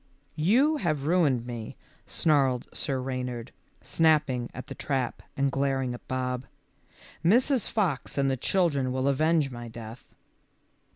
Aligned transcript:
"You 0.41 0.77
have 0.77 1.05
ruined 1.05 1.45
me," 1.45 1.75
snarled 2.07 2.65
Sir 2.73 2.99
Reynard, 2.99 3.51
snapping 3.83 4.49
at 4.51 4.65
the 4.65 4.73
trap 4.73 5.21
and 5.37 5.51
glaring 5.51 5.93
at 5.93 6.07
Bob. 6.07 6.47
"Mrs. 7.23 7.69
Fox 7.69 8.17
and 8.17 8.27
the 8.27 8.35
children 8.35 8.91
will 8.91 9.07
avenge 9.07 9.51
my 9.51 9.67
death." 9.67 10.15